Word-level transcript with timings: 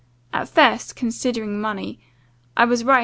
At 0.33 0.49
first, 0.49 0.95
considering 0.95 1.61
money 1.61 1.99
(I 2.57 2.65
was 2.65 2.83
right!" 2.83 2.99